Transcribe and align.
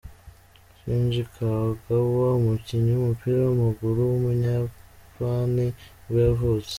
Shinji 0.77 1.21
Kagawa, 1.35 2.27
umukinnyi 2.39 2.91
w’umupira 2.93 3.37
w’amaguru 3.43 3.99
w’umuyapani 4.09 5.67
nibwo 5.75 6.19
yavutse. 6.27 6.69